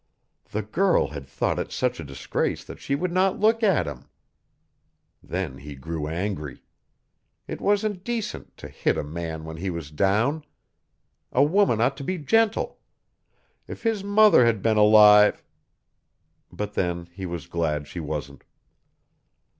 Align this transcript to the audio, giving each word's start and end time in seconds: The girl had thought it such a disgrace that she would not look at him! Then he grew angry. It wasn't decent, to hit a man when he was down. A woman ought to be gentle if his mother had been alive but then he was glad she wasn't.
The 0.49 0.63
girl 0.63 1.09
had 1.09 1.27
thought 1.27 1.59
it 1.59 1.71
such 1.71 1.99
a 1.99 2.03
disgrace 2.03 2.63
that 2.63 2.79
she 2.79 2.95
would 2.95 3.11
not 3.11 3.39
look 3.39 3.61
at 3.61 3.85
him! 3.85 4.05
Then 5.21 5.59
he 5.59 5.75
grew 5.75 6.07
angry. 6.07 6.63
It 7.47 7.61
wasn't 7.61 8.03
decent, 8.03 8.57
to 8.57 8.67
hit 8.67 8.97
a 8.97 9.03
man 9.03 9.45
when 9.45 9.57
he 9.57 9.69
was 9.69 9.91
down. 9.91 10.43
A 11.31 11.43
woman 11.43 11.79
ought 11.79 11.97
to 11.97 12.03
be 12.03 12.17
gentle 12.17 12.79
if 13.67 13.83
his 13.83 14.03
mother 14.03 14.43
had 14.43 14.63
been 14.63 14.77
alive 14.77 15.43
but 16.51 16.73
then 16.73 17.07
he 17.13 17.27
was 17.27 17.45
glad 17.45 17.87
she 17.87 17.99
wasn't. 17.99 18.43